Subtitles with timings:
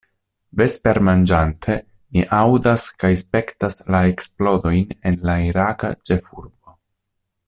[0.59, 1.75] Vespermanĝante,
[2.15, 6.79] mi aŭdas kaj spektas la eksplodojn en la iraka ĉefurbo.